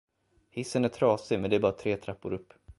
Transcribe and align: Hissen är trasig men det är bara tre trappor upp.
Hissen 0.49 0.85
är 0.85 0.89
trasig 0.89 1.39
men 1.39 1.49
det 1.49 1.55
är 1.55 1.59
bara 1.59 1.71
tre 1.71 1.97
trappor 1.97 2.33
upp. 2.33 2.53